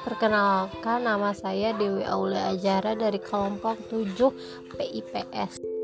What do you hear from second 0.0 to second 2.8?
Perkenalkan nama saya Dewi Aulia